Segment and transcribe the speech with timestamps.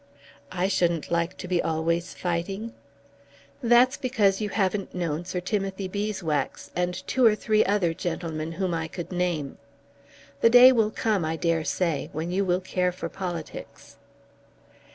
[0.51, 2.73] "I shouldn't like to be always fighting."
[3.61, 8.73] "That's because you haven't known Sir Timothy Beeswax and two or three other gentlemen whom
[8.73, 9.59] I could name.
[10.39, 13.97] The day will come, I dare say, when you will care for politics."